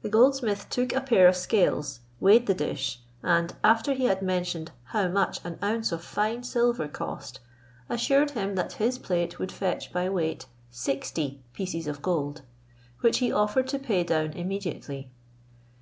The 0.00 0.08
goldsmith 0.08 0.70
took 0.70 0.94
a 0.94 1.02
pair 1.02 1.28
of 1.28 1.36
scales, 1.36 2.00
weighed 2.18 2.46
the 2.46 2.54
dish, 2.54 3.00
and 3.22 3.54
after 3.62 3.92
he 3.92 4.04
had 4.06 4.22
mentioned 4.22 4.70
how 4.84 5.08
much 5.08 5.38
an 5.44 5.58
ounce 5.62 5.92
of 5.92 6.02
fine 6.02 6.42
silver 6.44 6.88
cost, 6.88 7.40
assured 7.90 8.30
him 8.30 8.54
that 8.54 8.72
his 8.80 8.96
plate 8.98 9.38
would 9.38 9.52
fetch 9.52 9.92
by 9.92 10.08
weight 10.08 10.46
sixty 10.70 11.42
pieces 11.52 11.86
of 11.86 12.00
gold, 12.00 12.40
which 13.02 13.18
he 13.18 13.30
offered 13.30 13.68
to 13.68 13.78
pay 13.78 14.02
down 14.02 14.32
immediately. 14.32 15.10